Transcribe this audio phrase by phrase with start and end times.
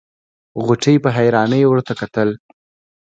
[0.65, 2.29] غوټۍ په حيرانۍ ورته کتل.